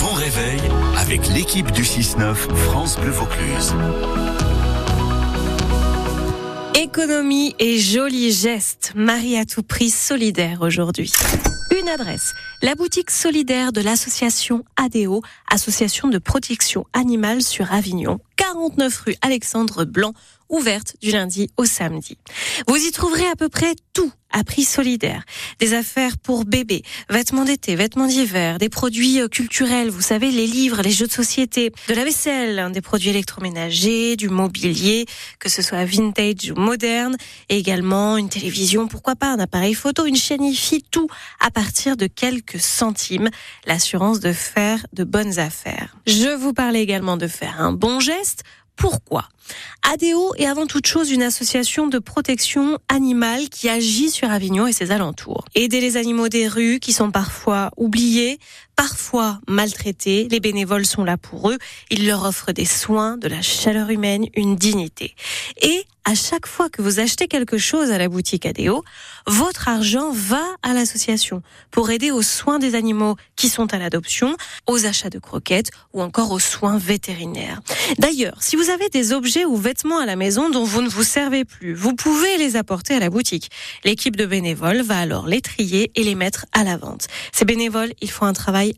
[0.00, 0.60] bon réveil
[0.96, 3.74] avec l'équipe du 6-9 France Bleu Vaucluse.
[6.74, 8.92] Économie et jolis gestes.
[8.94, 11.12] Marie à tout prix solidaire aujourd'hui.
[11.78, 12.32] Une adresse,
[12.62, 19.84] la boutique solidaire de l'association ADO, Association de protection animale sur Avignon, 49 rue Alexandre
[19.84, 20.14] Blanc,
[20.48, 22.16] ouverte du lundi au samedi.
[22.66, 25.24] Vous y trouverez à peu près tout à prix solidaire.
[25.58, 30.46] Des affaires pour bébés, vêtements d'été, vêtements d'hiver, des produits euh, culturels, vous savez, les
[30.46, 35.06] livres, les jeux de société, de la vaisselle, hein, des produits électroménagers, du mobilier,
[35.38, 37.16] que ce soit vintage ou moderne,
[37.48, 41.08] et également une télévision, pourquoi pas un appareil photo, une chaîne IFI, tout
[41.40, 43.30] à partir de quelques centimes.
[43.66, 45.96] L'assurance de faire de bonnes affaires.
[46.06, 48.44] Je vous parlais également de faire un bon geste
[48.76, 49.28] pourquoi?
[49.82, 54.72] ADO est avant toute chose une association de protection animale qui agit sur Avignon et
[54.72, 55.44] ses alentours.
[55.54, 58.38] Aider les animaux des rues qui sont parfois oubliés,
[58.80, 61.58] parfois maltraités, les bénévoles sont là pour eux,
[61.90, 65.14] ils leur offrent des soins, de la chaleur humaine, une dignité.
[65.60, 68.82] Et à chaque fois que vous achetez quelque chose à la boutique ADO,
[69.26, 74.34] votre argent va à l'association pour aider aux soins des animaux qui sont à l'adoption,
[74.66, 77.60] aux achats de croquettes ou encore aux soins vétérinaires.
[77.98, 81.04] D'ailleurs, si vous avez des objets ou vêtements à la maison dont vous ne vous
[81.04, 83.50] servez plus, vous pouvez les apporter à la boutique.
[83.84, 87.08] L'équipe de bénévoles va alors les trier et les mettre à la vente.
[87.32, 88.32] Ces bénévoles, ils font un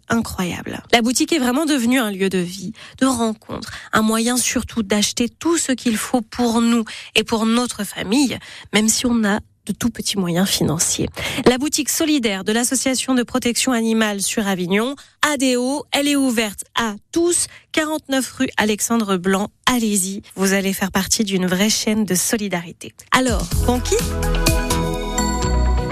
[0.08, 0.82] incroyable.
[0.92, 5.28] La boutique est vraiment devenue un lieu de vie, de rencontre, un moyen surtout d'acheter
[5.28, 6.84] tout ce qu'il faut pour nous
[7.14, 8.38] et pour notre famille,
[8.72, 11.08] même si on a de tout petits moyens financiers.
[11.46, 16.94] La boutique solidaire de l'association de protection animale sur Avignon, ADO, elle est ouverte à
[17.12, 19.48] tous, 49 rue Alexandre Blanc.
[19.66, 22.92] Allez-y, vous allez faire partie d'une vraie chaîne de solidarité.
[23.12, 23.96] Alors, Conquis